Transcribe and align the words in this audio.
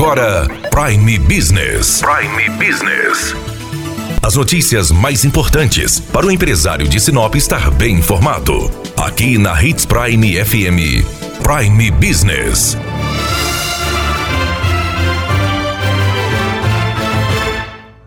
agora 0.00 0.48
Prime 0.70 1.18
Business. 1.18 2.00
Prime 2.00 2.48
Business. 2.56 3.34
As 4.22 4.34
notícias 4.34 4.90
mais 4.90 5.26
importantes 5.26 6.00
para 6.00 6.24
o 6.26 6.30
empresário 6.30 6.88
de 6.88 6.98
Sinop 6.98 7.34
estar 7.34 7.70
bem 7.72 7.96
informado. 7.98 8.70
Aqui 8.96 9.36
na 9.36 9.62
Hits 9.62 9.84
Prime 9.84 10.42
FM. 10.42 11.04
Prime 11.42 11.90
Business. 11.90 12.78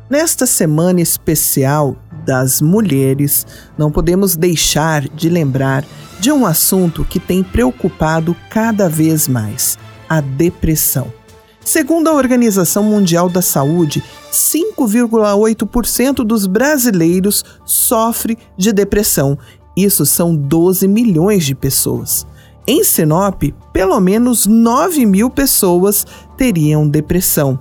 Nesta 0.09 0.47
semana 0.47 0.99
especial 0.99 1.95
das 2.25 2.59
mulheres, 2.59 3.45
não 3.77 3.91
podemos 3.91 4.35
deixar 4.35 5.07
de 5.09 5.29
lembrar 5.29 5.85
de 6.19 6.31
um 6.31 6.43
assunto 6.43 7.05
que 7.05 7.19
tem 7.19 7.43
preocupado 7.43 8.35
cada 8.49 8.89
vez 8.89 9.27
mais: 9.27 9.77
a 10.09 10.21
depressão. 10.21 11.22
Segundo 11.65 12.09
a 12.09 12.13
Organização 12.13 12.83
Mundial 12.83 13.29
da 13.29 13.41
Saúde, 13.41 14.03
5,8% 14.31 16.23
dos 16.25 16.45
brasileiros 16.45 17.43
sofre 17.65 18.37
de 18.57 18.73
depressão. 18.73 19.37
Isso 19.75 20.05
são 20.05 20.35
12 20.35 20.87
milhões 20.87 21.45
de 21.45 21.55
pessoas. 21.55 22.27
Em 22.67 22.83
Sinop, 22.83 23.43
pelo 23.71 23.99
menos 23.99 24.45
9 24.45 25.05
mil 25.05 25.29
pessoas 25.29 26.05
teriam 26.37 26.87
depressão. 26.87 27.59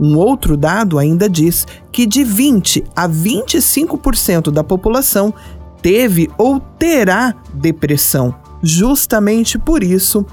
Um 0.00 0.16
outro 0.16 0.56
dado 0.56 0.98
ainda 0.98 1.28
diz 1.28 1.66
que 1.92 2.06
de 2.06 2.24
20 2.24 2.84
a 2.96 3.08
25% 3.08 4.50
da 4.50 4.64
população 4.64 5.32
teve 5.80 6.28
ou 6.36 6.58
terá 6.60 7.34
depressão. 7.52 8.34
Justamente 8.62 9.58
por 9.58 9.82
isso, 9.82 10.26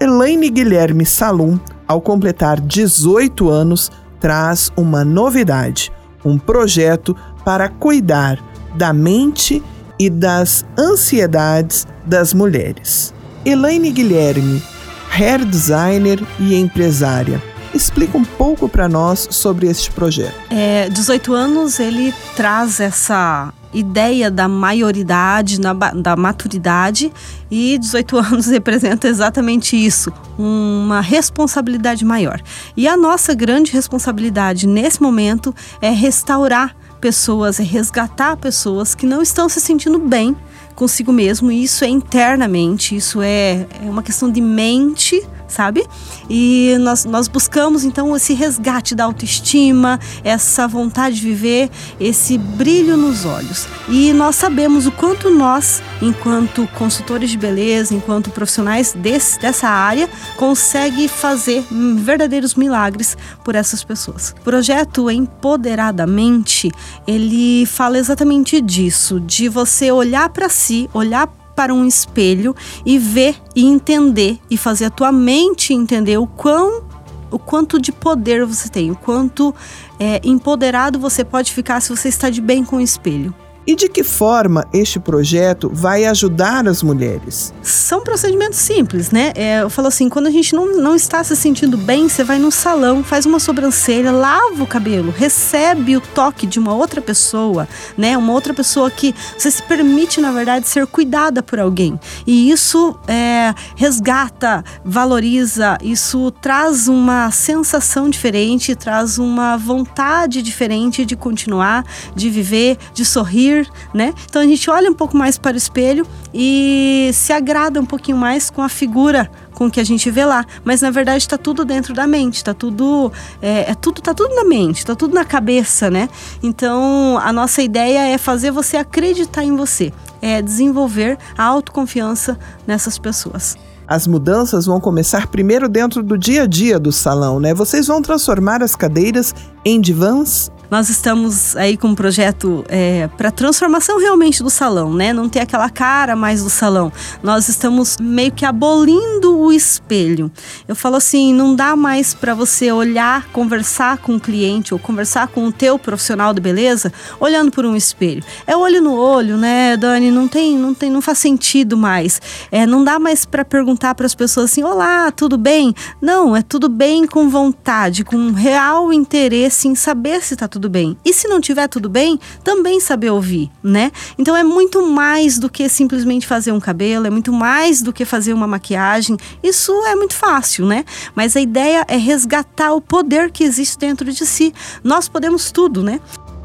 Elaine 0.00 0.48
Guilherme 0.48 1.04
Salum, 1.04 1.58
ao 1.86 2.00
completar 2.00 2.60
18 2.60 3.48
anos, 3.48 3.90
traz 4.20 4.70
uma 4.76 5.04
novidade: 5.04 5.92
um 6.24 6.38
projeto 6.38 7.16
para 7.44 7.68
cuidar 7.68 8.38
da 8.74 8.92
mente 8.92 9.62
e 9.98 10.10
das 10.10 10.64
ansiedades 10.78 11.86
das 12.04 12.34
mulheres. 12.34 13.14
Elaine 13.44 13.90
Guilherme, 13.90 14.62
hair 15.10 15.44
designer 15.44 16.20
e 16.40 16.54
empresária 16.54 17.40
Explica 17.74 18.16
um 18.16 18.24
pouco 18.24 18.68
para 18.68 18.88
nós 18.88 19.26
sobre 19.32 19.66
este 19.66 19.90
projeto. 19.90 20.34
É, 20.48 20.88
18 20.88 21.34
anos 21.34 21.80
ele 21.80 22.14
traz 22.36 22.78
essa 22.78 23.52
ideia 23.74 24.30
da 24.30 24.48
maioridade, 24.48 25.60
na, 25.60 25.72
da 25.72 26.16
maturidade, 26.16 27.12
e 27.50 27.76
18 27.78 28.16
anos 28.18 28.46
representa 28.46 29.08
exatamente 29.08 29.76
isso, 29.76 30.12
uma 30.38 31.00
responsabilidade 31.00 32.04
maior. 32.04 32.40
E 32.76 32.88
a 32.88 32.96
nossa 32.96 33.34
grande 33.34 33.72
responsabilidade 33.72 34.66
nesse 34.66 35.02
momento 35.02 35.54
é 35.80 35.90
restaurar 35.90 36.76
pessoas, 37.00 37.60
é 37.60 37.62
resgatar 37.62 38.36
pessoas 38.36 38.94
que 38.94 39.04
não 39.04 39.20
estão 39.20 39.48
se 39.48 39.60
sentindo 39.60 39.98
bem 39.98 40.34
consigo 40.74 41.12
mesmo, 41.12 41.52
e 41.52 41.62
isso 41.62 41.84
é 41.84 41.88
internamente, 41.88 42.96
isso 42.96 43.20
é, 43.22 43.66
é 43.82 43.90
uma 43.90 44.02
questão 44.02 44.30
de 44.30 44.40
mente 44.40 45.22
sabe? 45.46 45.86
E 46.28 46.76
nós, 46.80 47.04
nós 47.04 47.28
buscamos 47.28 47.84
então 47.84 48.14
esse 48.16 48.34
resgate 48.34 48.94
da 48.94 49.04
autoestima, 49.04 49.98
essa 50.22 50.66
vontade 50.66 51.16
de 51.16 51.22
viver, 51.22 51.70
esse 52.00 52.36
brilho 52.38 52.96
nos 52.96 53.24
olhos. 53.24 53.66
E 53.88 54.12
nós 54.12 54.36
sabemos 54.36 54.86
o 54.86 54.92
quanto 54.92 55.30
nós, 55.30 55.82
enquanto 56.00 56.66
consultores 56.74 57.30
de 57.30 57.38
beleza, 57.38 57.94
enquanto 57.94 58.30
profissionais 58.30 58.92
desse, 58.92 59.38
dessa 59.38 59.68
área, 59.68 60.08
consegue 60.36 61.08
fazer 61.08 61.64
verdadeiros 61.96 62.54
milagres 62.54 63.16
por 63.44 63.54
essas 63.54 63.84
pessoas. 63.84 64.34
O 64.40 64.44
projeto 64.44 65.10
Empoderadamente, 65.10 66.70
ele 67.06 67.66
fala 67.66 67.98
exatamente 67.98 68.60
disso, 68.60 69.20
de 69.20 69.48
você 69.48 69.90
olhar 69.90 70.28
para 70.28 70.48
si, 70.48 70.88
olhar 70.92 71.26
para 71.26 71.43
um 71.72 71.84
espelho 71.84 72.54
e 72.84 72.98
ver 72.98 73.36
e 73.54 73.64
entender 73.64 74.38
e 74.50 74.56
fazer 74.56 74.86
a 74.86 74.90
tua 74.90 75.12
mente 75.12 75.72
entender 75.72 76.18
o 76.18 76.26
quão 76.26 76.82
o 77.30 77.38
quanto 77.38 77.80
de 77.80 77.90
poder 77.90 78.44
você 78.44 78.68
tem, 78.68 78.92
o 78.92 78.96
quanto 78.96 79.52
é, 79.98 80.20
empoderado 80.22 81.00
você 81.00 81.24
pode 81.24 81.52
ficar 81.52 81.80
se 81.80 81.88
você 81.88 82.08
está 82.08 82.30
de 82.30 82.40
bem 82.40 82.64
com 82.64 82.76
o 82.76 82.80
espelho. 82.80 83.34
E 83.66 83.74
de 83.74 83.88
que 83.88 84.04
forma 84.04 84.66
este 84.74 85.00
projeto 85.00 85.70
vai 85.72 86.04
ajudar 86.04 86.68
as 86.68 86.82
mulheres? 86.82 87.54
São 87.62 88.02
procedimentos 88.02 88.58
simples, 88.58 89.10
né? 89.10 89.32
É, 89.34 89.62
eu 89.62 89.70
falo 89.70 89.88
assim, 89.88 90.10
quando 90.10 90.26
a 90.26 90.30
gente 90.30 90.54
não, 90.54 90.76
não 90.76 90.94
está 90.94 91.24
se 91.24 91.34
sentindo 91.34 91.78
bem, 91.78 92.06
você 92.06 92.22
vai 92.22 92.38
no 92.38 92.52
salão, 92.52 93.02
faz 93.02 93.24
uma 93.24 93.40
sobrancelha, 93.40 94.12
lava 94.12 94.62
o 94.62 94.66
cabelo, 94.66 95.10
recebe 95.16 95.96
o 95.96 96.00
toque 96.00 96.46
de 96.46 96.58
uma 96.58 96.74
outra 96.74 97.00
pessoa, 97.00 97.66
né? 97.96 98.18
Uma 98.18 98.34
outra 98.34 98.52
pessoa 98.52 98.90
que 98.90 99.14
você 99.36 99.50
se 99.50 99.62
permite, 99.62 100.20
na 100.20 100.30
verdade, 100.30 100.68
ser 100.68 100.86
cuidada 100.86 101.42
por 101.42 101.58
alguém. 101.58 101.98
E 102.26 102.50
isso 102.50 102.94
é, 103.08 103.54
resgata, 103.76 104.62
valoriza, 104.84 105.78
isso 105.82 106.30
traz 106.32 106.86
uma 106.86 107.30
sensação 107.30 108.10
diferente, 108.10 108.76
traz 108.76 109.18
uma 109.18 109.56
vontade 109.56 110.42
diferente 110.42 111.06
de 111.06 111.16
continuar, 111.16 111.82
de 112.14 112.28
viver, 112.28 112.76
de 112.92 113.06
sorrir 113.06 113.53
né? 113.92 114.12
Então 114.28 114.42
a 114.42 114.46
gente 114.46 114.68
olha 114.70 114.90
um 114.90 114.94
pouco 114.94 115.16
mais 115.16 115.38
para 115.38 115.54
o 115.54 115.56
espelho 115.56 116.06
e 116.32 117.10
se 117.12 117.32
agrada 117.32 117.80
um 117.80 117.86
pouquinho 117.86 118.16
mais 118.16 118.50
com 118.50 118.62
a 118.62 118.68
figura 118.68 119.30
com 119.54 119.70
que 119.70 119.78
a 119.78 119.84
gente 119.84 120.10
vê 120.10 120.24
lá, 120.24 120.44
mas 120.64 120.82
na 120.82 120.90
verdade 120.90 121.18
está 121.18 121.38
tudo 121.38 121.64
dentro 121.64 121.94
da 121.94 122.06
mente, 122.06 122.36
está 122.36 122.52
tudo 122.52 123.12
é, 123.40 123.70
é, 123.70 123.74
tudo 123.74 124.02
tá 124.02 124.12
tudo 124.12 124.34
na 124.34 124.44
mente, 124.44 124.78
está 124.78 124.96
tudo 124.96 125.14
na 125.14 125.24
cabeça, 125.24 125.88
né? 125.90 126.08
Então 126.42 127.18
a 127.22 127.32
nossa 127.32 127.62
ideia 127.62 128.08
é 128.08 128.18
fazer 128.18 128.50
você 128.50 128.76
acreditar 128.76 129.44
em 129.44 129.54
você, 129.54 129.92
é 130.20 130.42
desenvolver 130.42 131.16
a 131.38 131.44
autoconfiança 131.44 132.36
nessas 132.66 132.98
pessoas. 132.98 133.56
As 133.86 134.06
mudanças 134.06 134.64
vão 134.64 134.80
começar 134.80 135.26
primeiro 135.26 135.68
dentro 135.68 136.02
do 136.02 136.16
dia 136.16 136.44
a 136.44 136.46
dia 136.46 136.78
do 136.78 136.90
salão, 136.90 137.38
né? 137.38 137.52
Vocês 137.52 137.86
vão 137.86 138.00
transformar 138.00 138.62
as 138.62 138.74
cadeiras 138.74 139.34
em 139.64 139.78
divãs 139.80 140.50
nós 140.70 140.88
estamos 140.88 141.56
aí 141.56 141.76
com 141.76 141.88
um 141.88 141.94
projeto 141.94 142.64
é, 142.68 143.08
para 143.16 143.30
transformação 143.30 143.98
realmente 143.98 144.42
do 144.42 144.50
salão, 144.50 144.94
né? 144.94 145.12
Não 145.12 145.28
ter 145.28 145.40
aquela 145.40 145.68
cara 145.68 146.16
mais 146.16 146.42
do 146.42 146.50
salão. 146.50 146.92
Nós 147.22 147.48
estamos 147.48 147.98
meio 147.98 148.32
que 148.32 148.44
abolindo 148.44 149.38
o 149.38 149.52
espelho. 149.52 150.30
Eu 150.66 150.74
falo 150.74 150.96
assim, 150.96 151.34
não 151.34 151.54
dá 151.54 151.76
mais 151.76 152.14
para 152.14 152.34
você 152.34 152.72
olhar, 152.72 153.26
conversar 153.28 153.98
com 153.98 154.16
o 154.16 154.20
cliente 154.20 154.72
ou 154.72 154.80
conversar 154.80 155.28
com 155.28 155.46
o 155.46 155.52
teu 155.52 155.78
profissional 155.78 156.32
de 156.32 156.40
beleza 156.40 156.92
olhando 157.20 157.50
por 157.50 157.64
um 157.64 157.76
espelho. 157.76 158.22
É 158.46 158.56
olho 158.56 158.80
no 158.80 158.94
olho, 158.94 159.36
né, 159.36 159.76
Dani? 159.76 160.10
Não 160.10 160.28
tem, 160.28 160.56
não 160.56 160.74
tem, 160.74 160.90
não 160.90 161.02
faz 161.02 161.18
sentido 161.18 161.76
mais. 161.76 162.20
É, 162.50 162.66
não 162.66 162.84
dá 162.84 162.98
mais 162.98 163.24
para 163.24 163.44
perguntar 163.44 163.94
para 163.94 164.06
as 164.06 164.14
pessoas 164.14 164.50
assim, 164.50 164.62
olá, 164.62 165.10
tudo 165.10 165.36
bem? 165.36 165.74
Não, 166.00 166.34
é 166.34 166.42
tudo 166.42 166.68
bem 166.68 167.06
com 167.06 167.28
vontade, 167.28 168.04
com 168.04 168.32
real 168.32 168.92
interesse 168.92 169.68
em 169.68 169.74
saber 169.74 170.22
se 170.22 170.36
tudo 170.48 170.53
tudo 170.54 170.68
bem. 170.68 170.96
E 171.04 171.12
se 171.12 171.26
não 171.26 171.40
tiver 171.40 171.66
tudo 171.66 171.88
bem, 171.88 172.18
também 172.44 172.78
saber 172.78 173.10
ouvir, 173.10 173.50
né? 173.62 173.90
Então 174.16 174.36
é 174.36 174.44
muito 174.44 174.86
mais 174.86 175.36
do 175.36 175.50
que 175.50 175.68
simplesmente 175.68 176.28
fazer 176.28 176.52
um 176.52 176.60
cabelo, 176.60 177.08
é 177.08 177.10
muito 177.10 177.32
mais 177.32 177.82
do 177.82 177.92
que 177.92 178.04
fazer 178.04 178.32
uma 178.32 178.46
maquiagem. 178.46 179.16
Isso 179.42 179.72
é 179.86 179.96
muito 179.96 180.14
fácil, 180.14 180.64
né? 180.64 180.84
Mas 181.12 181.36
a 181.36 181.40
ideia 181.40 181.84
é 181.88 181.96
resgatar 181.96 182.72
o 182.72 182.80
poder 182.80 183.32
que 183.32 183.42
existe 183.42 183.76
dentro 183.76 184.12
de 184.12 184.24
si. 184.24 184.54
Nós 184.84 185.08
podemos 185.08 185.50
tudo, 185.50 185.82
né? 185.82 186.00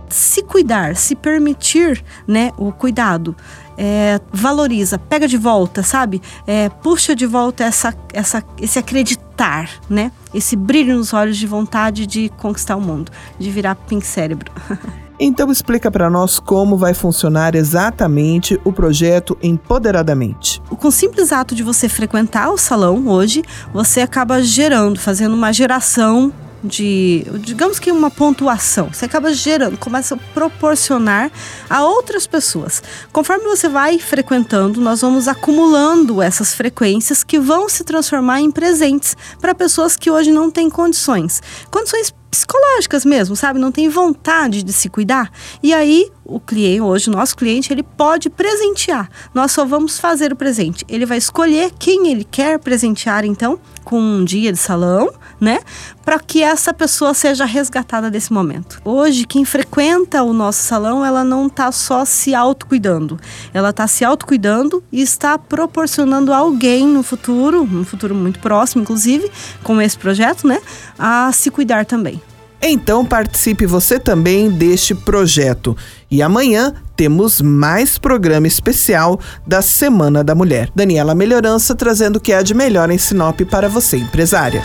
Se 0.09 0.43
cuidar, 0.43 0.95
se 0.95 1.15
permitir, 1.15 2.03
né, 2.27 2.51
o 2.57 2.71
cuidado 2.71 3.35
é, 3.77 4.19
valoriza, 4.31 4.99
pega 4.99 5.27
de 5.27 5.37
volta, 5.37 5.81
sabe? 5.81 6.21
É, 6.45 6.67
puxa 6.67 7.15
de 7.15 7.25
volta 7.25 7.63
essa, 7.63 7.95
essa, 8.13 8.43
esse 8.61 8.77
acreditar, 8.77 9.69
né? 9.89 10.11
Esse 10.33 10.57
brilho 10.57 10.97
nos 10.97 11.13
olhos 11.13 11.37
de 11.37 11.47
vontade 11.47 12.05
de 12.05 12.29
conquistar 12.37 12.75
o 12.75 12.81
mundo, 12.81 13.09
de 13.39 13.49
virar 13.49 13.75
pink 13.75 14.05
cérebro. 14.05 14.51
Então 15.21 15.51
explica 15.51 15.91
para 15.91 16.09
nós 16.09 16.39
como 16.39 16.77
vai 16.77 16.93
funcionar 16.93 17.53
exatamente 17.53 18.57
o 18.63 18.71
projeto 18.71 19.37
Empoderadamente. 19.43 20.61
Com 20.69 20.87
o 20.87 20.91
simples 20.91 21.33
ato 21.33 21.53
de 21.53 21.61
você 21.61 21.89
frequentar 21.89 22.49
o 22.51 22.57
salão 22.57 23.05
hoje, 23.05 23.43
você 23.73 23.99
acaba 23.99 24.41
gerando, 24.41 24.97
fazendo 24.97 25.35
uma 25.35 25.51
geração 25.51 26.31
de, 26.63 27.25
digamos 27.39 27.79
que 27.79 27.91
uma 27.91 28.11
pontuação. 28.11 28.89
Você 28.91 29.05
acaba 29.05 29.33
gerando, 29.33 29.77
começa 29.77 30.15
a 30.15 30.17
proporcionar 30.33 31.31
a 31.69 31.83
outras 31.83 32.27
pessoas. 32.27 32.81
Conforme 33.11 33.45
você 33.45 33.69
vai 33.69 33.99
frequentando, 33.99 34.81
nós 34.81 35.01
vamos 35.01 35.27
acumulando 35.27 36.21
essas 36.21 36.53
frequências 36.53 37.23
que 37.23 37.39
vão 37.39 37.69
se 37.69 37.83
transformar 37.83 38.41
em 38.41 38.51
presentes 38.51 39.15
para 39.39 39.55
pessoas 39.55 39.95
que 39.95 40.11
hoje 40.11 40.31
não 40.31 40.51
têm 40.51 40.69
condições. 40.69 41.41
Condições 41.71 42.13
psicológicas 42.29 43.03
mesmo, 43.03 43.35
sabe? 43.35 43.59
Não 43.59 43.71
tem 43.71 43.89
vontade 43.89 44.63
de 44.63 44.71
se 44.71 44.87
cuidar. 44.87 45.31
E 45.63 45.73
aí, 45.73 46.11
o 46.23 46.39
cliente, 46.39 46.81
hoje, 46.81 47.09
o 47.09 47.13
nosso 47.13 47.35
cliente, 47.35 47.73
ele 47.73 47.83
pode 47.83 48.29
presentear. 48.29 49.09
Nós 49.33 49.51
só 49.51 49.65
vamos 49.65 49.99
fazer 49.99 50.31
o 50.31 50.35
presente. 50.35 50.85
Ele 50.87 51.05
vai 51.05 51.17
escolher 51.17 51.71
quem 51.79 52.11
ele 52.11 52.23
quer 52.23 52.59
presentear, 52.59 53.25
então, 53.25 53.59
com 53.83 53.99
um 53.99 54.23
dia 54.23 54.51
de 54.51 54.59
salão, 54.59 55.11
né? 55.39 55.59
Para 56.03 56.19
que 56.19 56.43
essa 56.43 56.73
pessoa 56.73 57.13
seja 57.13 57.45
resgatada 57.45 58.09
desse 58.09 58.33
momento. 58.33 58.81
Hoje, 58.83 59.25
quem 59.25 59.45
frequenta 59.45 60.23
o 60.23 60.33
nosso 60.33 60.61
salão, 60.63 61.05
ela 61.05 61.23
não 61.23 61.47
está 61.47 61.71
só 61.71 62.03
se 62.05 62.33
autocuidando, 62.33 63.19
ela 63.53 63.69
está 63.69 63.87
se 63.87 64.03
autocuidando 64.03 64.83
e 64.91 65.01
está 65.01 65.37
proporcionando 65.37 66.33
alguém 66.33 66.87
no 66.87 67.03
futuro, 67.03 67.65
no 67.65 67.85
futuro 67.85 68.15
muito 68.15 68.39
próximo, 68.39 68.81
inclusive, 68.81 69.31
com 69.63 69.81
esse 69.81 69.97
projeto, 69.97 70.47
né? 70.47 70.59
A 70.97 71.31
se 71.31 71.49
cuidar 71.49 71.85
também. 71.85 72.21
Então 72.61 73.05
participe 73.05 73.65
você 73.65 73.99
também 73.99 74.49
deste 74.49 74.93
projeto. 74.93 75.77
E 76.11 76.21
amanhã 76.21 76.73
temos 76.95 77.41
mais 77.41 77.97
programa 77.97 78.47
especial 78.47 79.19
da 79.47 79.61
Semana 79.61 80.23
da 80.23 80.35
Mulher. 80.35 80.69
Daniela 80.75 81.15
Melhorança 81.15 81.73
trazendo 81.73 82.17
o 82.17 82.19
que 82.19 82.33
há 82.33 82.41
de 82.41 82.53
melhor 82.53 82.89
em 82.89 82.97
Sinop 82.97 83.39
para 83.49 83.69
você, 83.69 83.97
empresária. 83.97 84.61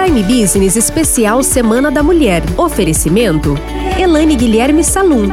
Prime 0.00 0.22
Business 0.22 0.76
Especial 0.76 1.42
Semana 1.42 1.90
da 1.90 2.02
Mulher. 2.02 2.42
Oferecimento: 2.56 3.54
Elane 3.98 4.34
Guilherme 4.34 4.82
Salum. 4.82 5.28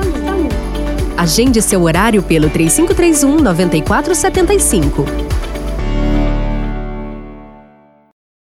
Agende 1.16 1.62
seu 1.62 1.84
horário 1.84 2.22
pelo 2.22 2.50
3531 2.50 3.42
9475. 3.42 5.27